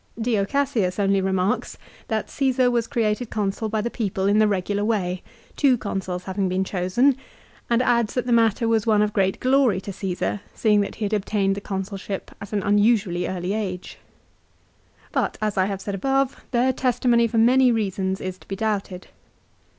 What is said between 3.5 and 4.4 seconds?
by the people in